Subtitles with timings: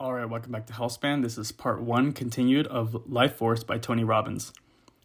[0.00, 1.22] All right, welcome back to Healthspan.
[1.22, 4.52] This is part one, continued of Life Force by Tony Robbins.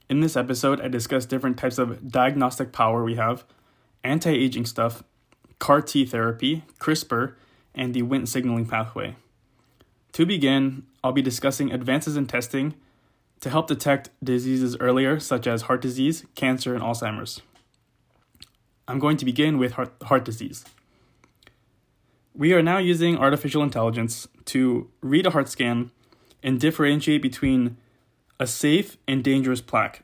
[0.07, 3.43] In this episode, I discuss different types of diagnostic power we have,
[4.03, 5.03] anti aging stuff,
[5.57, 7.33] CAR T therapy, CRISPR,
[7.73, 9.15] and the Wnt signaling pathway.
[10.11, 12.75] To begin, I'll be discussing advances in testing
[13.41, 17.41] to help detect diseases earlier, such as heart disease, cancer, and Alzheimer's.
[18.87, 20.63] I'm going to begin with heart, heart disease.
[22.35, 25.91] We are now using artificial intelligence to read a heart scan
[26.41, 27.77] and differentiate between
[28.39, 30.01] a safe and dangerous plaque.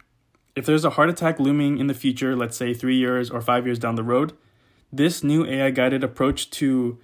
[0.55, 3.65] If there's a heart attack looming in the future, let's say three years or five
[3.65, 4.34] years down the road,
[4.93, 6.99] this new AI guided approach to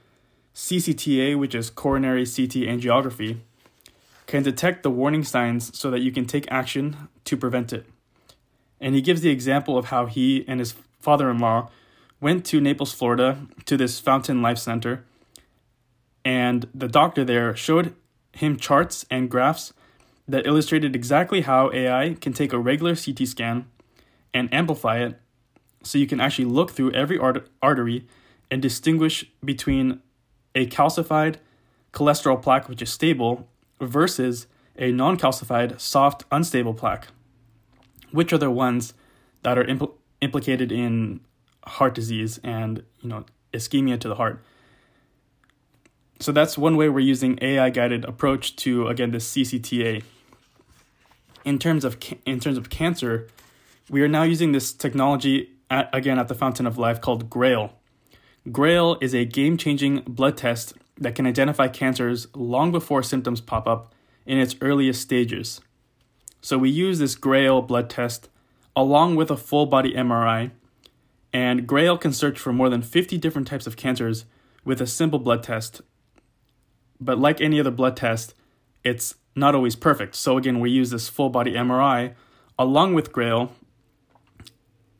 [0.53, 3.39] CCTA, which is coronary CT angiography,
[4.27, 7.88] can detect the warning signs so that you can take action to prevent it.
[8.80, 11.71] And he gives the example of how he and his father in law
[12.21, 15.03] went to Naples, Florida, to this Fountain Life Center
[16.25, 17.95] and the doctor there showed
[18.33, 19.71] him charts and graphs
[20.27, 23.67] that illustrated exactly how AI can take a regular CT scan
[24.33, 25.19] and amplify it
[25.83, 28.08] so you can actually look through every art- artery
[28.50, 30.02] and distinguish between
[30.55, 31.35] a calcified
[31.94, 33.47] cholesterol plaque, which is stable,
[33.80, 34.47] versus
[34.78, 37.07] a non calcified, soft, unstable plaque,
[38.11, 38.94] which are the ones
[39.44, 41.22] that are impl- implicated in
[41.66, 44.44] heart disease and you know ischemia to the heart
[46.19, 50.03] so that's one way we're using AI guided approach to again the CCTA.
[51.44, 53.27] In terms of in terms of cancer,
[53.89, 57.73] we are now using this technology at, again at the Fountain of Life called Grail.
[58.52, 63.94] Grail is a game-changing blood test that can identify cancers long before symptoms pop up
[64.25, 65.61] in its earliest stages.
[66.41, 68.29] So we use this Grail blood test
[68.75, 70.52] along with a full body MRI,
[71.33, 74.25] and Grail can search for more than 50 different types of cancers
[74.63, 75.81] with a simple blood test
[77.06, 78.34] but like any other blood test,
[78.84, 80.16] it's not always perfect.
[80.16, 82.14] So again, we use this full body MRI
[82.58, 83.52] along with Grail,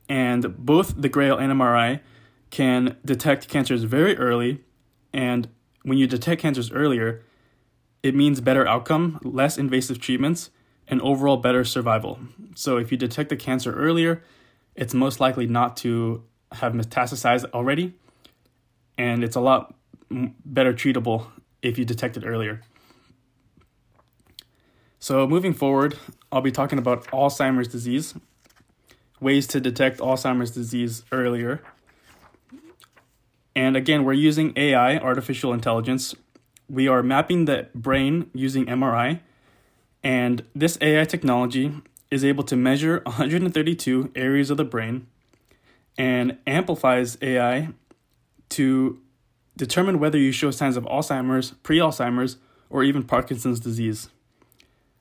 [0.08, 2.00] and both the Grail and MRI
[2.50, 4.62] can detect cancers very early.
[5.12, 5.48] And
[5.82, 7.22] when you detect cancers earlier,
[8.02, 10.50] it means better outcome, less invasive treatments,
[10.86, 12.18] and overall better survival.
[12.54, 14.22] So if you detect the cancer earlier,
[14.76, 16.22] it's most likely not to
[16.52, 17.94] have metastasized already,
[18.96, 19.74] and it's a lot
[20.10, 21.26] better treatable
[21.62, 22.60] if you detect it earlier.
[24.98, 25.96] So, moving forward,
[26.32, 28.14] I'll be talking about Alzheimer's disease,
[29.20, 31.62] ways to detect Alzheimer's disease earlier.
[33.54, 36.14] And again, we're using AI, artificial intelligence.
[36.68, 39.20] We are mapping the brain using MRI,
[40.02, 41.72] and this AI technology
[42.10, 45.06] is able to measure 132 areas of the brain
[45.98, 47.68] and amplifies AI
[48.50, 49.00] to
[49.56, 52.36] determine whether you show signs of Alzheimer's, pre Alzheimer's,
[52.68, 54.08] or even Parkinson's disease.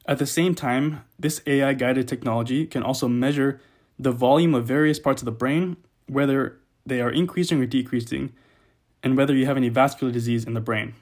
[0.08, 3.60] At the same time, this AI guided technology can also measure
[3.98, 5.78] the volume of various parts of the brain,
[6.08, 8.34] whether they are increasing or decreasing,
[9.02, 10.94] and whether you have any vascular disease in the brain.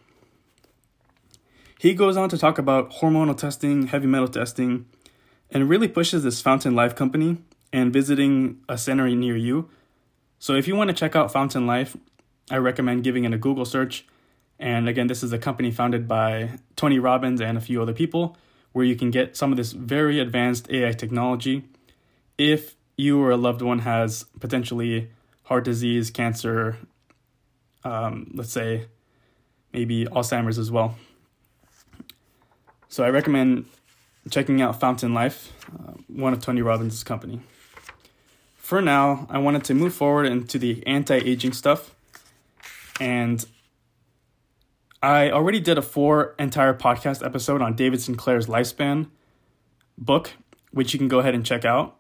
[1.80, 4.86] He goes on to talk about hormonal testing, heavy metal testing,
[5.52, 7.40] and really pushes this Fountain Life company
[7.74, 9.70] and visiting a center near you.
[10.40, 11.98] So if you want to check out Fountain Life,
[12.50, 14.06] I recommend giving it a Google search.
[14.60, 18.38] And again, this is a company founded by Tony Robbins and a few other people
[18.72, 21.64] where you can get some of this very advanced AI technology.
[22.38, 25.10] If you or a loved one has potentially
[25.44, 26.78] heart disease, cancer,
[27.84, 28.88] um, let's say
[29.72, 30.98] maybe Alzheimer's as well.
[32.90, 33.66] So I recommend
[34.30, 37.42] checking out Fountain Life, uh, one of Tony Robbins' company.
[38.56, 41.93] For now, I wanted to move forward into the anti-aging stuff.
[43.00, 43.44] And
[45.02, 49.10] I already did a four entire podcast episode on David Sinclair's lifespan
[49.98, 50.32] book,
[50.72, 51.98] which you can go ahead and check out.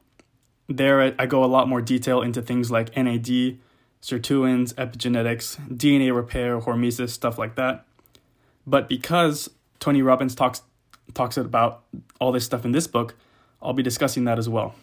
[0.69, 3.57] There, I go a lot more detail into things like NAD,
[4.01, 7.85] sirtuins, epigenetics, DNA repair, hormesis, stuff like that.
[8.65, 9.49] But because
[9.79, 10.61] Tony Robbins talks
[11.13, 11.83] talks about
[12.19, 13.15] all this stuff in this book,
[13.61, 14.73] I'll be discussing that as well.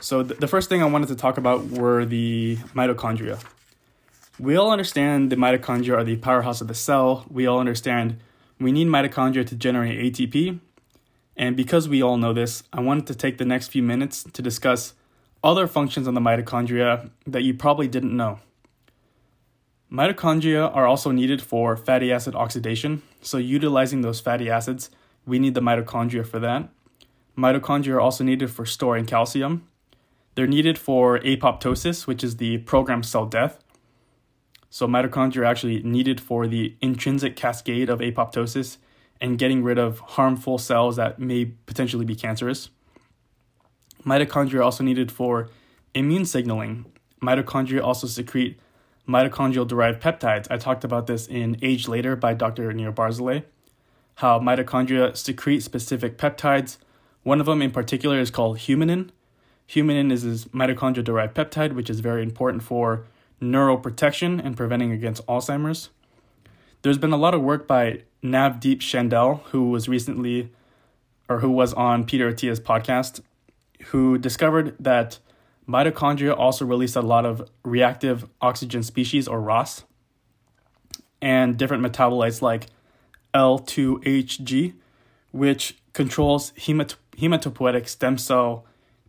[0.00, 3.40] So th- the first thing I wanted to talk about were the mitochondria.
[4.40, 7.26] We all understand the mitochondria are the powerhouse of the cell.
[7.28, 8.16] We all understand
[8.58, 10.60] we need mitochondria to generate ATP.
[11.36, 14.40] And because we all know this, I wanted to take the next few minutes to
[14.40, 14.94] discuss
[15.44, 18.38] other functions on the mitochondria that you probably didn't know.
[19.92, 24.88] Mitochondria are also needed for fatty acid oxidation, so utilizing those fatty acids,
[25.26, 26.70] we need the mitochondria for that.
[27.36, 29.68] Mitochondria are also needed for storing calcium.
[30.34, 33.62] They're needed for apoptosis, which is the programmed cell death.
[34.70, 38.76] So mitochondria are actually needed for the intrinsic cascade of apoptosis
[39.20, 42.70] and getting rid of harmful cells that may potentially be cancerous.
[44.06, 45.50] Mitochondria are also needed for
[45.92, 46.86] immune signaling.
[47.20, 48.58] Mitochondria also secrete
[49.08, 50.46] mitochondrial derived peptides.
[50.50, 52.72] I talked about this in Age Later by Dr.
[52.72, 53.42] Nir Barzilai,
[54.16, 56.78] how mitochondria secrete specific peptides.
[57.24, 59.10] One of them in particular is called humanin.
[59.68, 63.04] Humanin is this mitochondrial derived peptide, which is very important for
[63.40, 65.90] neuroprotection and preventing against Alzheimer's.
[66.82, 70.50] There's been a lot of work by Navdeep Chandel, who was recently,
[71.28, 73.20] or who was on Peter Attia's podcast,
[73.86, 75.18] who discovered that
[75.68, 79.84] mitochondria also release a lot of reactive oxygen species, or ROS,
[81.22, 82.66] and different metabolites like
[83.34, 84.74] L2HG,
[85.32, 88.64] which controls hemat- hematopoietic stem cell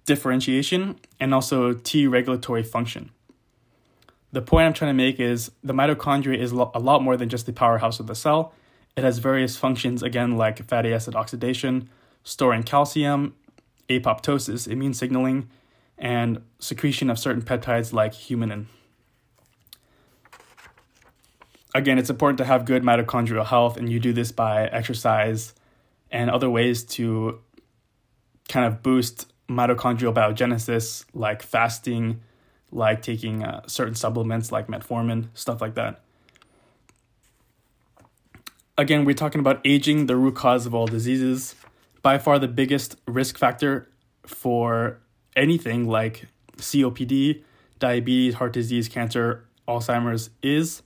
[0.06, 3.12] differentiation and also T regulatory function
[4.32, 7.46] the point I'm trying to make is the mitochondria is a lot more than just
[7.46, 8.54] the powerhouse of the cell.
[8.96, 11.90] It has various functions, again, like fatty acid oxidation,
[12.24, 13.36] storing calcium,
[13.90, 15.50] apoptosis, immune signaling,
[15.98, 18.68] and secretion of certain peptides like humanin.
[21.74, 25.54] Again, it's important to have good mitochondrial health, and you do this by exercise
[26.10, 27.40] and other ways to
[28.50, 32.22] kind of boost mitochondrial biogenesis, like fasting
[32.72, 36.02] like taking uh, certain supplements like metformin, stuff like that.
[38.78, 41.56] Again, we're talking about aging, the root cause of all diseases.
[42.02, 43.88] By far, the biggest risk factor
[44.26, 45.00] for
[45.36, 46.28] anything like
[46.58, 47.44] COPD,
[47.80, 50.82] diabetes, heart disease, cancer, Alzheimer's is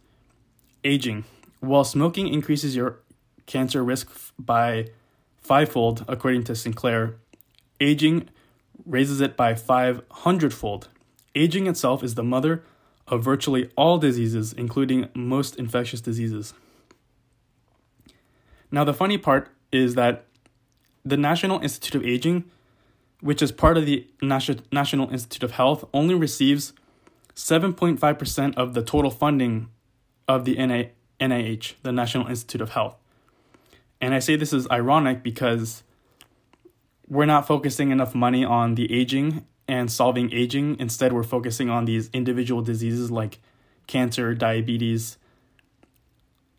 [0.83, 1.23] aging.
[1.59, 2.99] While smoking increases your
[3.45, 4.87] cancer risk by
[5.37, 7.15] fivefold, according to Sinclair,
[7.79, 8.29] aging
[8.85, 10.89] raises it by 500 fold.
[11.35, 12.63] Aging itself is the mother
[13.07, 16.53] of virtually all diseases, including most infectious diseases.
[18.71, 20.25] Now, the funny part is that
[21.03, 22.45] the National Institute of Aging,
[23.21, 26.73] which is part of the National Institute of Health, only receives
[27.35, 29.69] 7.5% of the total funding
[30.27, 32.95] of the NIH, the National Institute of Health.
[34.01, 35.83] And I say this is ironic because
[37.07, 40.77] we're not focusing enough money on the aging and solving aging.
[40.79, 43.39] Instead, we're focusing on these individual diseases like
[43.88, 45.17] cancer, diabetes,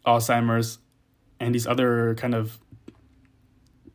[0.06, 0.79] Alzheimer's,
[1.41, 2.58] and these other kind of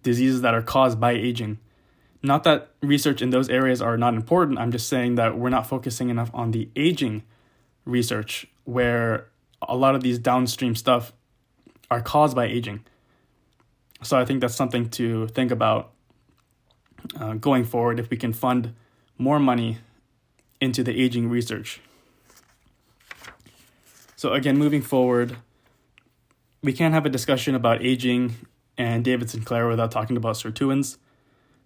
[0.04, 1.60] diseases that are caused by aging.
[2.24, 5.68] Not that research in those areas are not important, I'm just saying that we're not
[5.68, 7.24] focusing enough on the aging
[7.86, 9.28] research where
[9.62, 11.14] a lot of these downstream stuff
[11.90, 12.86] are caused by aging.
[14.04, 15.92] So I think that's something to think about
[17.20, 18.76] uh, going forward if we can fund
[19.22, 19.78] more money
[20.60, 21.80] into the aging research.
[24.16, 25.38] So, again, moving forward,
[26.64, 28.36] we can't have a discussion about aging
[28.78, 30.98] and David Sinclair without talking about sirtuins.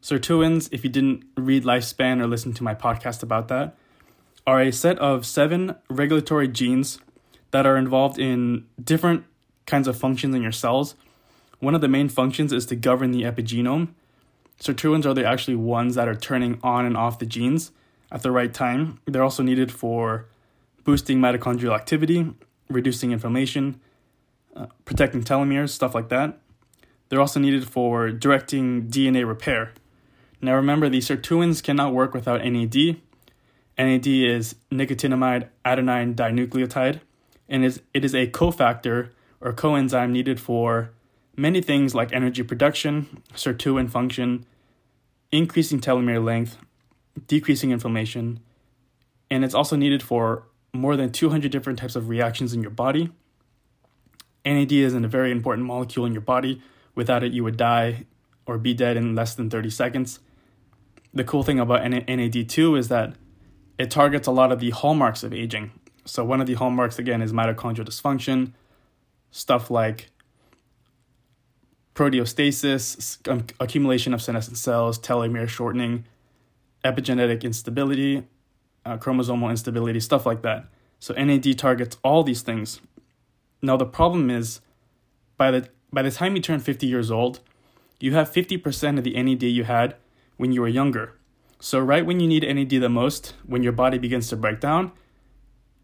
[0.02, 3.76] Sirtuins, if you didn't read Lifespan or listen to my podcast about that,
[4.46, 7.00] are a set of seven regulatory genes
[7.52, 9.24] that are involved in different
[9.66, 10.96] kinds of functions in your cells.
[11.60, 13.94] One of the main functions is to govern the epigenome,
[14.60, 17.72] Sirtuins are the actually ones that are turning on and off the genes
[18.12, 19.00] at the right time.
[19.06, 20.28] They're also needed for
[20.84, 22.34] boosting mitochondrial activity,
[22.70, 23.82] reducing inflammation,
[24.56, 26.40] uh, protecting telomeres, stuff like that.
[27.10, 29.74] They're also needed for directing DNA repair.
[30.42, 32.98] Now remember, these sirtuins cannot work without NAD.
[33.78, 37.02] NAD is nicotinamide adenine dinucleotide,
[37.50, 39.10] and is, it is a cofactor
[39.42, 40.92] or coenzyme needed for
[41.36, 44.46] many things like energy production, sirtuin function,
[45.32, 46.58] increasing telomere length,
[47.28, 48.40] decreasing inflammation,
[49.30, 53.12] and it's also needed for more than 200 different types of reactions in your body.
[54.46, 56.62] NAD is a very important molecule in your body.
[56.94, 58.06] Without it, you would die
[58.46, 60.20] or be dead in less than 30 seconds.
[61.14, 63.16] The cool thing about NAD2 is that
[63.80, 65.72] it targets a lot of the hallmarks of aging.
[66.06, 68.54] So, one of the hallmarks, again, is mitochondrial dysfunction,
[69.32, 70.12] stuff like
[71.96, 76.06] proteostasis, um, accumulation of senescent cells, telomere shortening,
[76.84, 78.28] epigenetic instability,
[78.86, 80.68] uh, chromosomal instability, stuff like that.
[81.00, 82.82] So NAD targets all these things.
[83.62, 84.62] Now the problem is,
[85.38, 87.40] by the by the time you turn 50 years old,
[88.00, 89.96] you have 50% of the NAD you had
[90.36, 91.14] when you were younger.
[91.60, 94.92] So right when you need NAD the most, when your body begins to break down,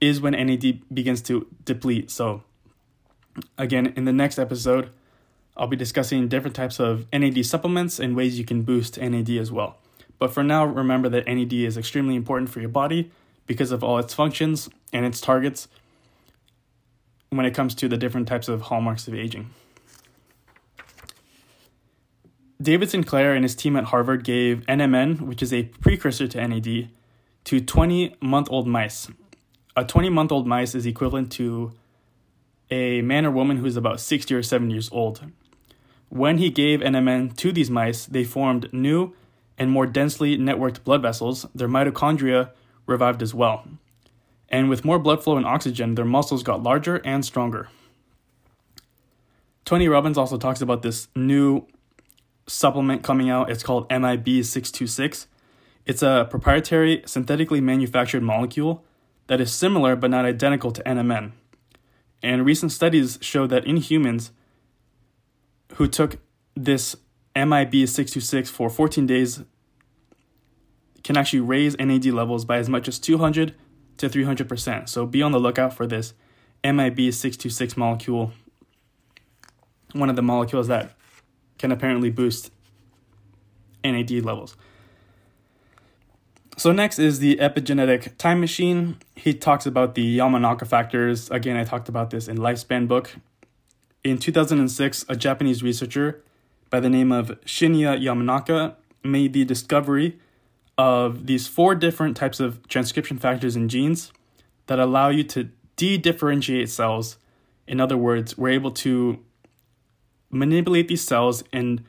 [0.01, 2.11] is when NAD begins to deplete.
[2.11, 2.43] So
[3.57, 4.89] again, in the next episode,
[5.57, 9.51] I'll be discussing different types of NAD supplements and ways you can boost NAD as
[9.51, 9.77] well.
[10.17, 13.11] But for now, remember that NAD is extremely important for your body
[13.47, 15.67] because of all its functions and its targets.
[17.29, 19.49] when it comes to the different types of hallmarks of aging.
[22.61, 26.89] David Sinclair and his team at Harvard gave NMN, which is a precursor to NAD,
[27.45, 29.07] to 20 month old mice.
[29.75, 31.71] A 20 month old mice is equivalent to
[32.69, 35.23] a man or woman who's about 60 or 70 years old.
[36.11, 39.13] When he gave NMN to these mice, they formed new
[39.57, 41.45] and more densely networked blood vessels.
[41.55, 42.49] Their mitochondria
[42.85, 43.65] revived as well.
[44.49, 47.69] And with more blood flow and oxygen, their muscles got larger and stronger.
[49.63, 51.65] Tony Robbins also talks about this new
[52.45, 53.49] supplement coming out.
[53.49, 55.27] It's called MIB 626.
[55.85, 58.83] It's a proprietary, synthetically manufactured molecule
[59.27, 61.31] that is similar but not identical to NMN.
[62.21, 64.31] And recent studies show that in humans
[65.75, 66.17] who took
[66.55, 66.95] this
[67.35, 69.41] MIB 626 for 14 days
[71.03, 73.55] can actually raise NAD levels by as much as 200
[73.97, 74.89] to 300%.
[74.89, 76.13] So be on the lookout for this
[76.63, 78.33] MIB 626 molecule,
[79.93, 80.95] one of the molecules that
[81.57, 82.51] can apparently boost
[83.83, 84.55] NAD levels.
[86.57, 88.97] So next is the epigenetic time machine.
[89.15, 91.31] He talks about the Yamanaka factors.
[91.31, 93.15] Again, I talked about this in Lifespan book.
[94.03, 96.23] In 2006, a Japanese researcher
[96.71, 100.17] by the name of Shinya Yamanaka made the discovery
[100.77, 104.11] of these four different types of transcription factors in genes
[104.65, 107.17] that allow you to de-differentiate cells.
[107.67, 109.19] In other words, we're able to
[110.31, 111.83] manipulate these cells and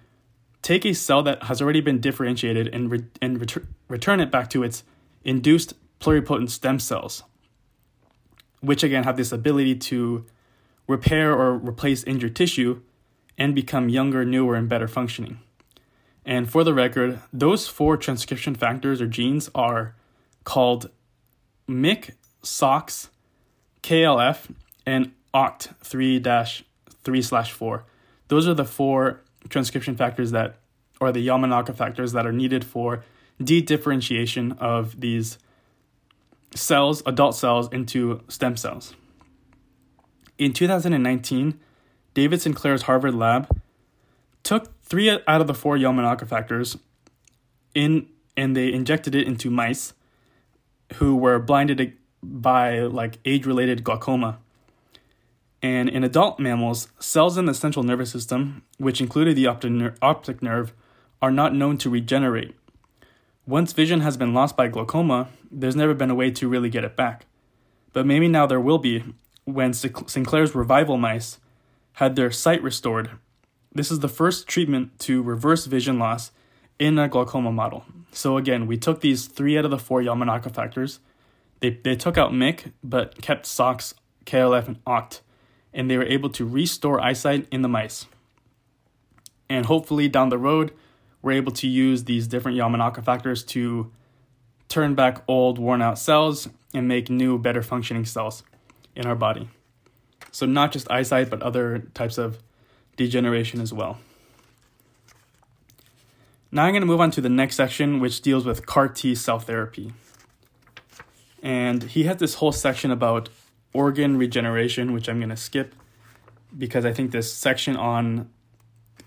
[0.61, 4.51] take a cell that has already been differentiated and, re- and ret- return it back
[4.51, 4.85] to its
[5.25, 7.23] induced pluripotent stem cells,
[8.61, 10.27] which again have this ability to
[10.87, 12.81] repair or replace injured tissue
[13.39, 15.41] and become younger, newer, and better functioning.
[16.25, 19.95] And for the record, those four transcription factors or genes are
[20.45, 20.91] called
[21.69, 22.13] MYC,
[22.43, 23.11] SOX,
[23.83, 24.55] KLF,
[24.87, 26.23] and OCT 3
[27.05, 27.85] 3 4.
[28.29, 30.57] Those are the four transcription factors that,
[31.01, 33.05] or the Yamanaka factors that are needed for
[33.43, 35.39] de-differentiation of these
[36.55, 38.95] cells, adult cells, into stem cells.
[40.45, 41.61] In 2019,
[42.15, 43.49] David Sinclair's Harvard lab
[44.43, 46.77] took three out of the four Yamanaka factors
[47.77, 49.93] in and they injected it into mice
[50.95, 54.41] who were blinded by like age-related glaucoma.
[55.63, 60.73] And in adult mammals, cells in the central nervous system, which included the optic nerve,
[61.23, 62.57] are not known to regenerate.
[63.47, 66.83] Once vision has been lost by glaucoma, there's never been a way to really get
[66.83, 67.27] it back.
[67.93, 69.05] But maybe now there will be
[69.45, 71.39] when Sinclair's revival mice
[71.95, 73.11] had their sight restored.
[73.75, 76.31] This is the first treatment to reverse vision loss
[76.79, 77.85] in a glaucoma model.
[78.13, 81.01] So again, we took these three out of the four Yamanaka factors.
[81.61, 83.95] They, they took out MYC, but kept SOX,
[84.27, 85.21] KLF, and OCT
[85.73, 88.07] and they were able to restore eyesight in the mice.
[89.49, 90.73] And hopefully, down the road,
[91.21, 93.91] we're able to use these different Yamanaka factors to
[94.69, 98.43] turn back old, worn out cells and make new, better functioning cells
[98.95, 99.49] in our body.
[100.31, 102.39] So, not just eyesight, but other types of
[102.97, 103.99] degeneration as well.
[106.51, 109.15] Now, I'm going to move on to the next section, which deals with CAR T
[109.15, 109.93] cell therapy.
[111.43, 113.29] And he has this whole section about
[113.73, 115.75] organ regeneration, which I'm going to skip
[116.57, 118.31] because I think this section on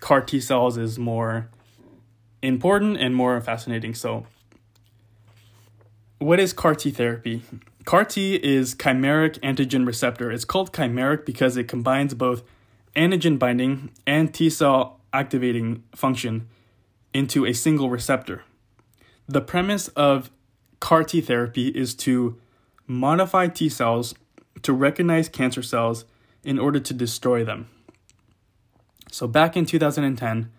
[0.00, 1.48] CAR T cells is more
[2.42, 3.94] important and more fascinating.
[3.94, 4.26] So,
[6.18, 7.42] what is CAR T therapy?
[7.86, 10.32] CAR T is chimeric antigen receptor.
[10.32, 12.42] It's called chimeric because it combines both
[12.96, 16.48] antigen binding and T cell activating function
[17.14, 18.42] into a single receptor.
[19.28, 20.32] The premise of
[20.80, 22.36] CAR T therapy is to
[22.88, 24.16] modify T cells
[24.62, 26.04] to recognize cancer cells
[26.42, 27.68] in order to destroy them.
[29.12, 30.50] So, back in 2010,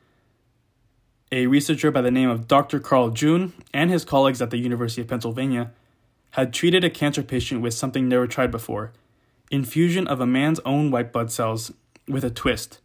[1.33, 2.79] a researcher by the name of Dr.
[2.79, 5.73] Carl June and his colleagues at the University of Pennsylvania
[6.37, 8.93] had treated a cancer patient with something never tried before
[9.49, 11.71] infusion of a man's own white blood cells
[12.07, 12.79] with a twist.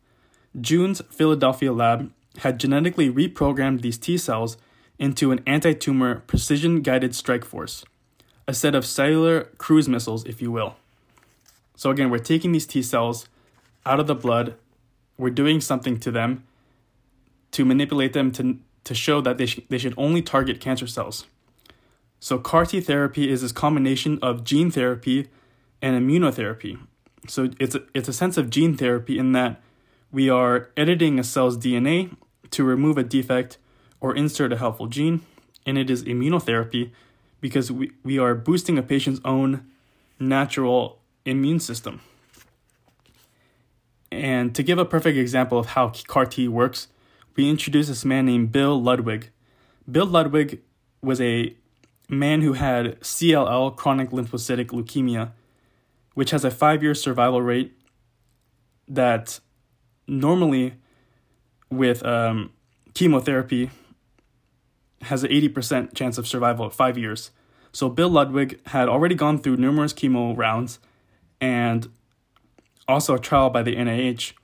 [0.59, 4.57] June's Philadelphia lab had genetically reprogrammed these T cells
[4.99, 7.85] into an anti tumor precision guided strike force,
[8.49, 10.77] a set of cellular cruise missiles, if you will.
[11.77, 13.29] So again, we're taking these T cells
[13.85, 14.55] out of the blood,
[15.19, 16.45] we're doing something to them
[17.51, 21.27] to manipulate them to, to show that they, sh- they should only target cancer cells.
[22.23, 25.29] So CAR T therapy is this combination of gene therapy
[25.83, 26.79] and immunotherapy.
[27.27, 29.61] So it's a, it's a sense of gene therapy in that
[30.13, 32.15] we are editing a cell's DNA
[32.53, 33.59] to remove a defect
[34.01, 35.23] or insert a helpful gene,
[35.67, 36.93] and it is immunotherapy
[37.41, 39.67] because we, we are boosting a patient's own
[40.21, 42.03] natural immune system.
[44.13, 46.87] And to give a perfect example of how CAR T works,
[47.35, 49.31] we introduce this man named Bill Ludwig.
[49.91, 50.61] Bill Ludwig
[51.03, 51.57] was a
[52.09, 55.33] man who had CLL, chronic lymphocytic leukemia,
[56.15, 57.73] which has a five year survival rate
[58.89, 59.41] that
[60.07, 60.75] normally
[61.71, 62.51] with um,
[62.95, 63.71] chemotherapy
[65.03, 67.31] has an 80% chance of survival at five years.
[67.73, 70.79] So Bill Ludwig had already gone through numerous chemo rounds
[71.41, 71.89] and
[72.87, 74.35] also a trial by the NIH,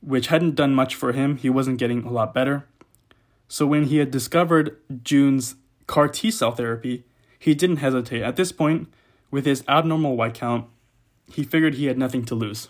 [0.00, 1.36] which hadn't done much for him.
[1.36, 2.66] He wasn't getting a lot better.
[3.48, 5.54] So when he had discovered June's
[5.86, 7.04] CAR T cell therapy,
[7.38, 8.22] he didn't hesitate.
[8.22, 8.88] At this point,
[9.30, 10.66] with his abnormal white count,
[11.26, 12.68] he figured he had nothing to lose.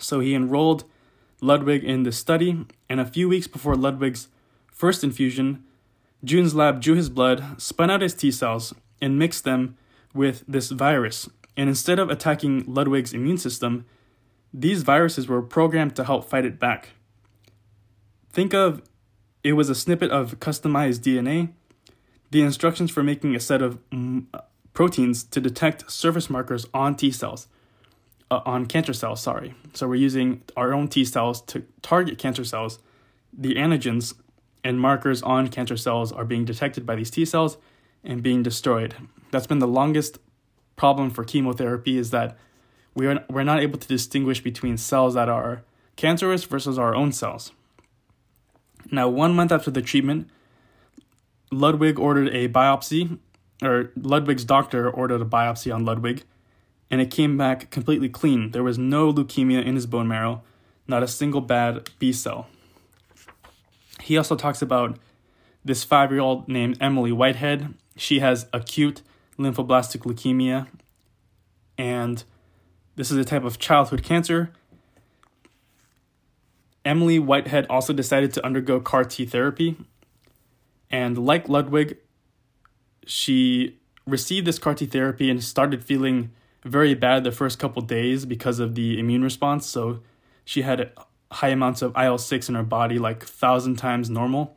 [0.00, 0.84] So he enrolled
[1.40, 4.28] Ludwig in the study, and a few weeks before Ludwig's
[4.70, 5.64] first infusion,
[6.24, 9.76] June's lab drew his blood, spun out his T cells, and mixed them
[10.14, 11.28] with this virus.
[11.56, 13.84] And instead of attacking Ludwig's immune system,
[14.52, 16.90] these viruses were programmed to help fight it back.
[18.30, 18.82] Think of
[19.42, 21.52] it was a snippet of customized DNA,
[22.34, 24.26] the instructions for making a set of mm,
[24.72, 27.46] proteins to detect surface markers on T cells,
[28.28, 29.54] uh, on cancer cells, sorry.
[29.72, 32.80] So we're using our own T cells to target cancer cells.
[33.32, 34.14] The antigens
[34.64, 37.56] and markers on cancer cells are being detected by these T cells
[38.02, 38.96] and being destroyed.
[39.30, 40.18] That's been the longest
[40.74, 42.36] problem for chemotherapy is that
[42.96, 45.62] we are, we're not able to distinguish between cells that are
[45.94, 47.52] cancerous versus our own cells.
[48.90, 50.28] Now, one month after the treatment,
[51.50, 53.18] Ludwig ordered a biopsy
[53.62, 56.24] or Ludwig's doctor ordered a biopsy on Ludwig,
[56.90, 58.50] and it came back completely clean.
[58.50, 60.42] There was no leukemia in his bone marrow,
[60.86, 62.48] not a single bad B cell.
[64.00, 64.98] He also talks about
[65.64, 67.74] this five year old named Emily Whitehead.
[67.96, 69.02] She has acute
[69.38, 70.66] lymphoblastic leukemia,
[71.78, 72.22] and
[72.96, 74.52] this is a type of childhood cancer.
[76.84, 79.76] Emily Whitehead also decided to undergo CAR T therapy,
[80.94, 81.96] and like Ludwig,
[83.04, 86.30] she received this CAR T therapy and started feeling
[86.62, 89.66] very bad the first couple days because of the immune response.
[89.66, 90.04] So
[90.44, 90.92] she had
[91.32, 94.56] high amounts of IL 6 in her body, like 1,000 times normal.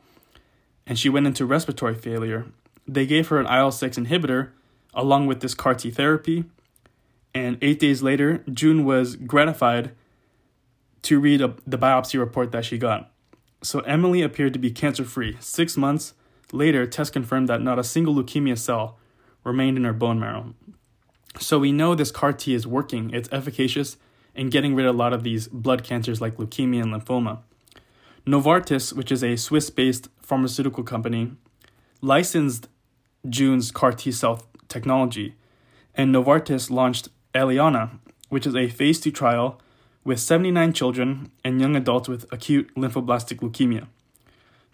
[0.86, 2.46] And she went into respiratory failure.
[2.86, 4.50] They gave her an IL 6 inhibitor
[4.94, 6.44] along with this CAR T therapy.
[7.34, 9.90] And eight days later, June was gratified
[11.02, 13.10] to read a, the biopsy report that she got.
[13.60, 15.36] So Emily appeared to be cancer free.
[15.40, 16.14] Six months
[16.52, 18.98] Later, tests confirmed that not a single leukemia cell
[19.44, 20.54] remained in her bone marrow.
[21.38, 23.96] So we know this CAR T is working, it's efficacious
[24.34, 27.40] in getting rid of a lot of these blood cancers like leukemia and lymphoma.
[28.26, 31.32] Novartis, which is a Swiss based pharmaceutical company,
[32.00, 32.68] licensed
[33.28, 35.34] June's CAR T cell technology,
[35.94, 39.60] and Novartis launched Eliana, which is a phase 2 trial
[40.04, 43.88] with 79 children and young adults with acute lymphoblastic leukemia.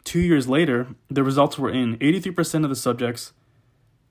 [0.04, 1.98] Two years later, the results were in.
[1.98, 3.32] 83% of the subjects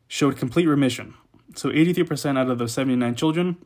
[0.08, 1.14] showed complete remission.
[1.56, 3.58] So 83% out of the 79 children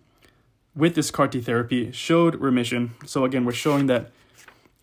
[0.75, 2.93] with this CAR T therapy showed remission.
[3.05, 4.11] So again, we're showing that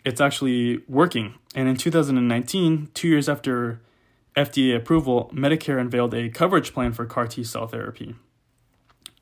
[0.05, 1.35] it's actually working.
[1.55, 3.81] And in 2019, two years after
[4.37, 8.17] FDA approval, Medicare unveiled a coverage plan for CAR T cell therapy.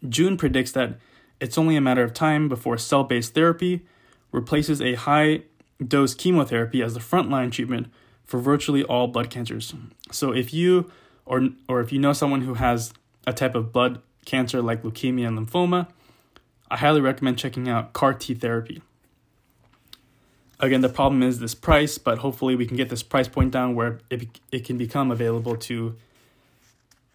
[0.09, 0.99] June predicts that
[1.41, 3.85] it's only a matter of time before cell based therapy
[4.31, 5.43] replaces a high
[5.87, 7.89] dose chemotherapy as the frontline treatment
[8.25, 9.75] for virtually all blood cancers.
[10.11, 10.91] So if you
[11.27, 12.93] or or if you know someone who has
[13.27, 15.89] a type of blood cancer like leukemia and lymphoma,
[16.71, 18.83] I highly recommend checking out CAR T therapy.
[20.61, 23.75] Again, the problem is this price, but hopefully we can get this price point down
[23.75, 25.97] where it, it can become available to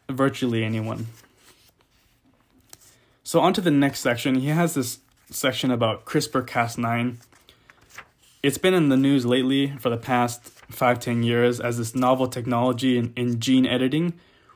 [0.10, 1.08] virtually anyone.
[3.24, 4.36] So on to the next section.
[4.36, 7.17] He has this section about CRISPR Cas9
[8.43, 12.27] it's been in the news lately for the past five, ten years as this novel
[12.27, 14.13] technology in, in gene editing.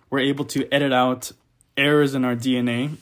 [0.10, 1.32] We're able to edit out
[1.78, 2.98] errors in our DNA.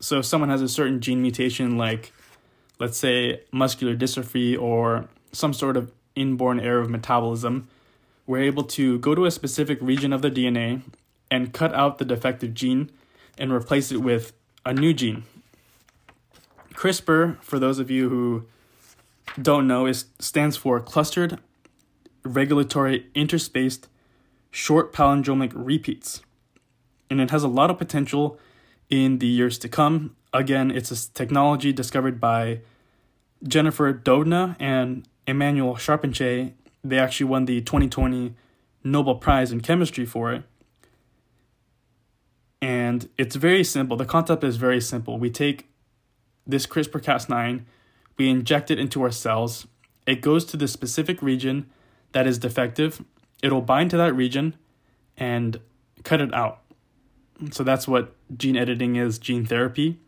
[0.00, 2.12] So if someone has a certain gene mutation, like
[2.78, 7.68] let's say muscular dystrophy or some sort of inborn error of metabolism,
[8.26, 10.82] we're able to go to a specific region of the DNA
[11.30, 12.90] and cut out the defective gene
[13.38, 14.32] and replace it with
[14.66, 15.24] a new gene.
[16.74, 18.46] CRISPR, for those of you who
[19.40, 21.38] don't know, it stands for Clustered
[22.24, 23.88] Regulatory Interspaced
[24.50, 26.22] Short Palindromic Repeats.
[27.10, 28.38] And it has a lot of potential
[28.88, 30.16] in the years to come.
[30.32, 32.60] Again, it's a technology discovered by
[33.42, 36.52] Jennifer Doudna and Emmanuelle Charpentier.
[36.84, 38.34] They actually won the 2020
[38.84, 40.42] Nobel Prize in Chemistry for it.
[42.60, 43.96] And it's very simple.
[43.96, 45.18] The concept is very simple.
[45.18, 45.68] We take
[46.46, 47.64] this CRISPR Cas9,
[48.16, 49.66] we inject it into our cells.
[50.06, 51.70] It goes to the specific region
[52.12, 53.02] that is defective.
[53.42, 54.54] It'll bind to that region
[55.16, 55.60] and
[56.04, 56.60] cut it out.
[57.50, 59.98] So that's what gene editing is, gene therapy.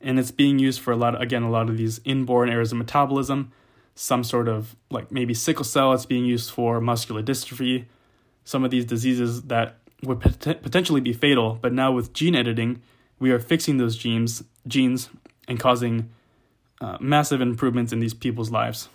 [0.00, 2.78] And it's being used for a lot, again, a lot of these inborn errors of
[2.78, 3.52] metabolism,
[3.94, 7.84] some sort of like maybe sickle cell, it's being used for muscular dystrophy,
[8.44, 11.58] some of these diseases that would pot- potentially be fatal.
[11.60, 12.82] But now with gene editing,
[13.20, 15.08] we are fixing those genes, genes
[15.46, 16.10] and causing
[16.80, 18.88] uh, massive improvements in these people's lives.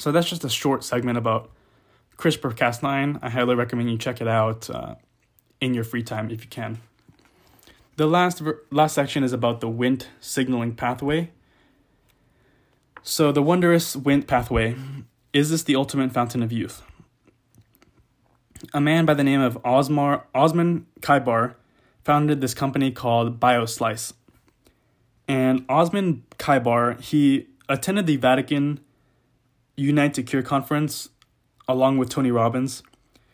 [0.00, 1.50] So that's just a short segment about
[2.16, 3.18] CRISPR Cas9.
[3.20, 4.94] I highly recommend you check it out uh,
[5.60, 6.80] in your free time if you can.
[7.96, 11.32] The last last section is about the Wnt signaling pathway.
[13.02, 14.74] So the wondrous Wnt pathway
[15.34, 16.80] is this the ultimate fountain of youth?
[18.72, 21.56] A man by the name of Osmar Osman Kibar
[22.04, 24.14] founded this company called BioSplice.
[25.28, 28.80] And Osman Kibar, he attended the Vatican
[29.80, 31.08] Unite to Cure conference
[31.66, 32.82] along with Tony Robbins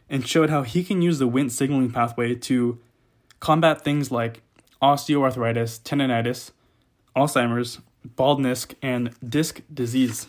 [0.08, 2.78] and showed how he can use the Wnt signaling pathway to
[3.40, 4.42] combat things like
[4.80, 6.52] osteoarthritis, tendonitis,
[7.16, 10.28] Alzheimer's, baldness, and disc disease.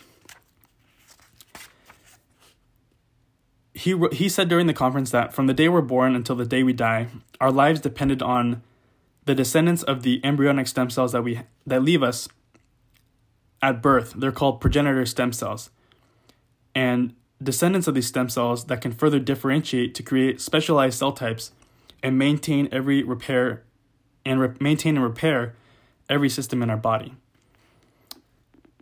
[3.75, 6.63] He, he said during the conference that from the day we're born until the day
[6.63, 8.63] we die, our lives depended on
[9.25, 12.27] the descendants of the embryonic stem cells that we that leave us
[13.61, 14.13] at birth.
[14.17, 15.69] They're called progenitor stem cells.
[16.77, 21.51] And descendants of these stem cells that can further differentiate to create specialized cell types
[22.03, 23.63] and maintain every repair
[24.23, 25.55] and re- maintain and repair
[26.07, 27.15] every system in our body.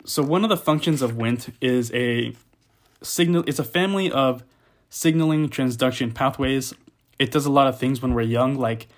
[0.04, 2.36] So one of the functions of Wnt is a
[3.02, 4.44] signal it's a family of
[4.90, 6.74] signaling transduction pathways.
[7.18, 8.90] It does a lot of things when we're young like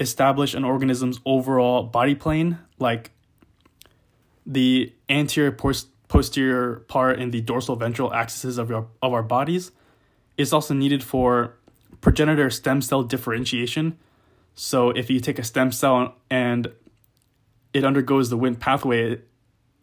[0.00, 3.10] establish an organism's overall body plane like
[4.46, 9.72] the anterior post- posterior part in the dorsal ventral axes of, your, of our bodies
[10.36, 11.54] is also needed for
[12.00, 13.98] progenitor stem cell differentiation.
[14.54, 16.72] So if you take a stem cell and
[17.72, 19.20] it undergoes the Wnt pathway,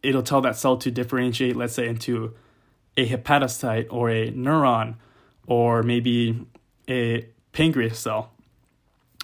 [0.01, 2.33] it'll tell that cell to differentiate, let's say, into
[2.97, 4.95] a hepatocyte or a neuron
[5.47, 6.45] or maybe
[6.89, 8.31] a pancreas cell.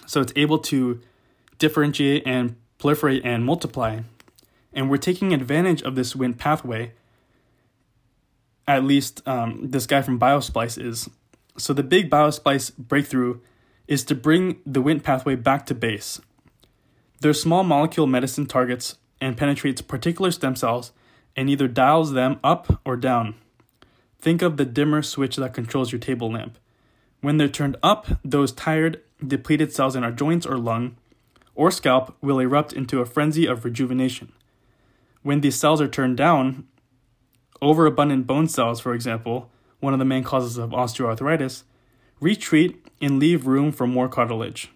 [0.06, 1.00] So it's able to
[1.58, 4.00] differentiate and proliferate and multiply.
[4.72, 6.92] And we're taking advantage of this Wnt pathway
[8.70, 11.10] at least um, this guy from Biosplice is.
[11.58, 13.40] So the big Biosplice breakthrough
[13.88, 16.20] is to bring the Wnt pathway back to base.
[17.20, 20.92] Their small molecule medicine targets and penetrates particular stem cells
[21.36, 23.34] and either dials them up or down.
[24.20, 26.56] Think of the dimmer switch that controls your table lamp.
[27.20, 30.96] When they're turned up, those tired, depleted cells in our joints or lung
[31.54, 34.32] or scalp will erupt into a frenzy of rejuvenation.
[35.22, 36.66] When these cells are turned down,
[37.60, 41.64] overabundant bone cells, for example, one of the main causes of osteoarthritis,
[42.20, 44.70] retreat and leave room for more cartilage.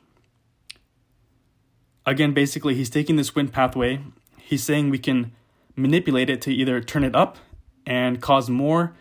[2.06, 4.00] Again, basically, he's taking this Wnt pathway,
[4.36, 5.32] he's saying we can
[5.76, 7.38] manipulate it to either turn it up
[7.86, 8.94] and cause more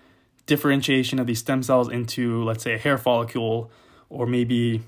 [0.45, 3.71] differentiation of these stem cells into, let's say, a hair follicle,
[4.09, 4.81] or maybe,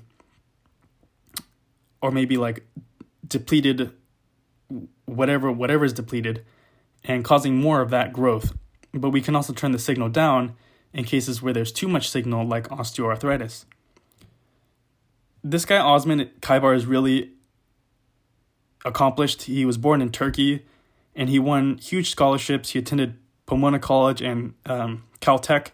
[2.00, 2.66] or maybe like
[3.26, 3.92] depleted,
[5.04, 6.44] whatever whatever is depleted,
[7.04, 8.52] and causing more of that growth
[9.00, 10.54] but we can also turn the signal down
[10.92, 13.64] in cases where there's too much signal, like osteoarthritis.
[15.44, 17.32] This guy, Osman Kibar, is really
[18.84, 19.42] accomplished.
[19.42, 20.64] He was born in Turkey
[21.14, 22.70] and he won huge scholarships.
[22.70, 25.68] He attended Pomona College and um, Caltech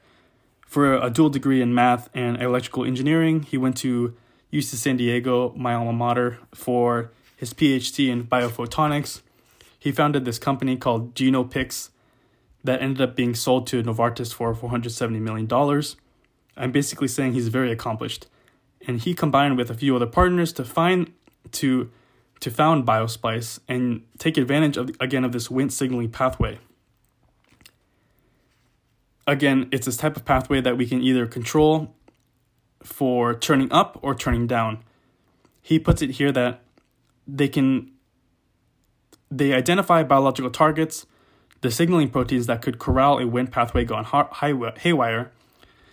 [0.67, 3.43] for a dual degree in math and electrical engineering.
[3.43, 4.17] He went to
[4.53, 7.11] UC San Diego, my alma mater, for
[7.43, 9.21] his PhD in biophotonics.
[9.77, 11.89] He founded this company called Genoptix
[12.63, 15.83] that ended up being sold to Novartis for $470 million.
[16.57, 18.29] I'm basically saying he's very accomplished.
[18.87, 21.13] And he combined with a few other partners to find
[21.53, 21.91] to
[22.39, 26.61] to found BioSplice and take advantage of again of this Wnt signaling pathway.
[29.27, 31.93] Again, it's this type of pathway that we can either control
[32.85, 34.85] for turning up or turning down.
[35.61, 36.63] He puts it here that
[37.27, 37.91] they can
[39.31, 41.07] they identify biological targets
[41.63, 45.31] the signaling proteins that could corral a Wnt pathway gone haywire.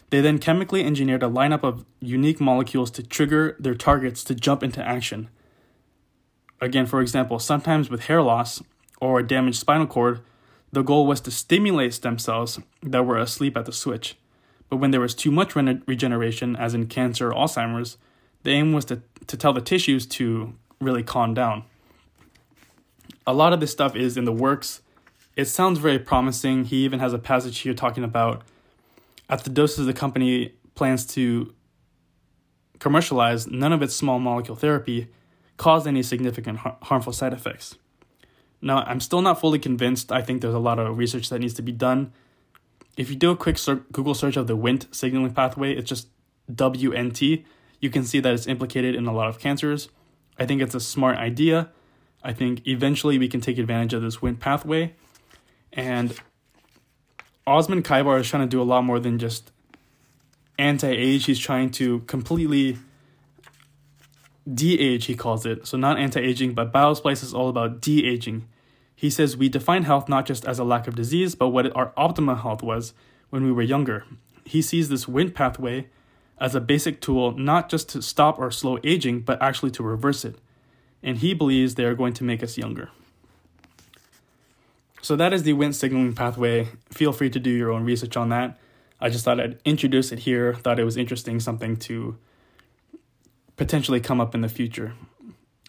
[0.10, 4.64] They then chemically engineered a lineup of unique molecules to trigger their targets to jump
[4.64, 5.30] into action.
[6.60, 8.62] Again, for example, sometimes with hair loss
[9.00, 10.22] or a damaged spinal cord,
[10.72, 14.18] the goal was to stimulate stem cells that were asleep at the switch.
[14.70, 17.98] But when there was too much re- regeneration, as in cancer or Alzheimer's,
[18.44, 21.64] the aim was to, to tell the tissues to really calm down.
[23.28, 24.82] A lot of this stuff is in the works
[25.36, 26.66] It sounds very promising.
[26.66, 28.42] He even has a passage here talking about
[29.30, 31.54] at the doses the company plans to
[32.80, 35.08] commercialize, none of its small molecule therapy
[35.58, 37.78] caused any significant har- harmful side effects.
[38.62, 40.12] Now, I'm still not fully convinced.
[40.12, 42.12] I think there's a lot of research that needs to be done.
[42.98, 46.08] If you do a quick ser- Google search of the Wnt signaling pathway, it's just
[46.52, 47.46] WNT.
[47.80, 49.88] You can see that it's implicated in a lot of cancers.
[50.40, 51.70] I think it's a smart idea.
[52.24, 54.94] I think eventually we can take advantage of this Wnt pathway.
[55.74, 56.16] And
[57.46, 59.52] Osman Kibar is trying to do a lot more than just
[60.58, 61.26] anti age.
[61.26, 62.78] He's trying to completely
[64.52, 65.68] de age, he calls it.
[65.68, 68.48] So, not anti aging, but Biosplice is all about de aging.
[68.96, 71.92] He says we define health not just as a lack of disease, but what our
[71.92, 72.94] optimal health was
[73.30, 74.06] when we were younger.
[74.44, 75.88] He sees this Wnt pathway
[76.40, 80.24] as a basic tool not just to stop or slow aging, but actually to reverse
[80.24, 80.36] it.
[81.04, 82.90] And he believes they are going to make us younger.
[85.02, 86.68] So that is the Wnt signaling pathway.
[86.92, 88.58] Feel free to do your own research on that.
[89.00, 92.18] I just thought I'd introduce it here, thought it was interesting, something to
[93.56, 94.94] potentially come up in the future.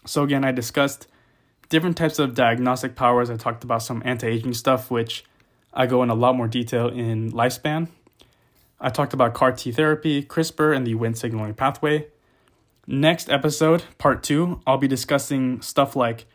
[0.04, 1.06] So, again, I discussed
[1.68, 3.30] different types of diagnostic powers.
[3.30, 5.24] I talked about some anti aging stuff, which
[5.72, 7.88] I go in a lot more detail in lifespan.
[8.80, 12.06] I talked about CAR T therapy, CRISPR, and the Wnt signaling pathway.
[12.86, 16.26] Next episode, part two, I'll be discussing stuff like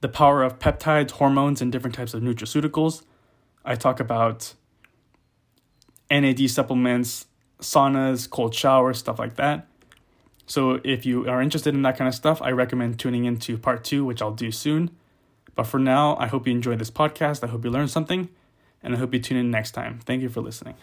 [0.00, 3.02] the power of peptides, hormones, and different types of nutraceuticals.
[3.64, 4.54] I talk about
[6.10, 7.26] NAD supplements,
[7.60, 9.66] saunas, cold showers, stuff like that.
[10.46, 13.84] So if you are interested in that kind of stuff, I recommend tuning into part
[13.84, 14.90] two, which I'll do soon.
[15.54, 17.42] But for now, I hope you enjoyed this podcast.
[17.42, 18.28] I hope you learned something,
[18.82, 20.00] and I hope you tune in next time.
[20.04, 20.76] Thank you for listening.